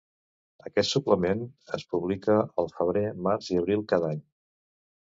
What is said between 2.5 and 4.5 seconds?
al Febrer, Març i Abril cada any.